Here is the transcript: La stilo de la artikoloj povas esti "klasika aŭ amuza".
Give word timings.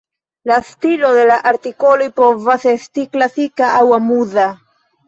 La 0.51 0.55
stilo 0.69 1.11
de 1.17 1.25
la 1.33 1.35
artikoloj 1.51 2.09
povas 2.23 2.67
esti 2.75 3.07
"klasika 3.15 3.71
aŭ 3.85 3.89
amuza". 4.03 4.53